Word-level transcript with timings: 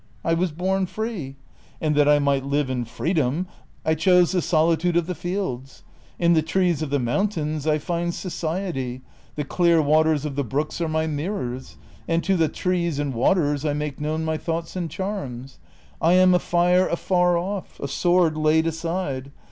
I 0.25 0.33
was 0.33 0.51
born 0.51 0.87
free, 0.87 1.35
and 1.79 1.93
that 1.93 2.07
I 2.09 2.17
might 2.17 2.43
live 2.43 2.71
in 2.71 2.85
freedom 2.85 3.45
I 3.85 3.93
chose 3.93 4.31
the 4.31 4.41
solitude 4.41 4.97
of 4.97 5.05
the 5.05 5.13
fields; 5.13 5.83
in 6.17 6.33
the 6.33 6.41
trees 6.41 6.81
of 6.81 6.89
the 6.89 6.97
mountains 6.97 7.67
I 7.67 7.77
find 7.77 8.11
society, 8.11 9.01
the 9.35 9.43
clear 9.43 9.79
waters 9.79 10.25
of 10.25 10.35
the 10.35 10.43
brooks 10.43 10.81
are 10.81 10.89
my 10.89 11.05
mirrors, 11.05 11.77
and 12.07 12.23
to 12.23 12.35
the 12.35 12.49
trees 12.49 12.97
and 12.97 13.13
waters 13.13 13.63
I 13.63 13.73
make 13.73 14.01
known 14.01 14.25
my 14.25 14.37
thoughts 14.37 14.75
and 14.75 14.89
charms. 14.89 15.59
I 16.01 16.13
am 16.13 16.33
a 16.33 16.39
fire 16.39 16.87
afar 16.87 17.37
off, 17.37 17.79
a 17.79 17.87
sword 17.87 18.35
laid 18.35 18.65
aside. 18.65 19.31